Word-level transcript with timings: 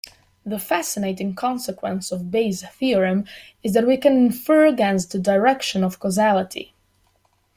The 0.43 0.57
fascinating 0.57 1.35
consequence 1.35 2.11
of 2.11 2.31
Bayes' 2.31 2.63
theorem 2.67 3.25
is 3.61 3.73
that 3.73 3.85
we 3.85 3.97
can 3.97 4.17
infer 4.17 4.65
against 4.65 5.11
the 5.11 5.19
direction 5.19 5.83
of 5.83 5.99
causality. 5.99 6.73